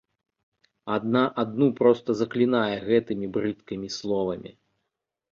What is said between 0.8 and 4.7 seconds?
Адна адну проста заклінае гэтымі брыдкімі словамі.